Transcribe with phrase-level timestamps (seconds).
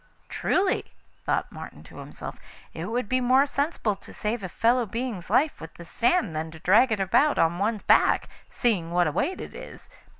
[0.29, 0.93] 'Truly,'
[1.27, 2.39] thought Martin to himself,
[2.73, 6.49] 'it would be more sensible to save a fellow being's life with this sand than
[6.49, 9.91] to drag it about on one's back, seeing what a weight it is.